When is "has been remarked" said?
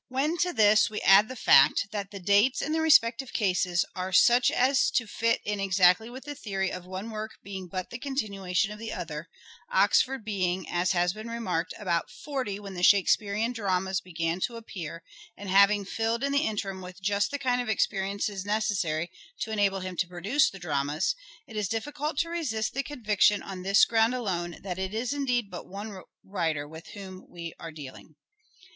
10.93-11.75